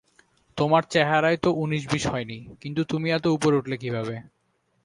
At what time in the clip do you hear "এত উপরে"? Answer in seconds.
3.11-3.55